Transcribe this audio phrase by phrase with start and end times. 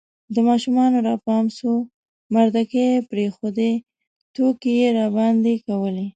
[0.35, 1.71] د ماشومانو را پام سو
[2.33, 3.71] مردکې یې پرېښودې،
[4.33, 6.05] ټوکې یې راباندې کولې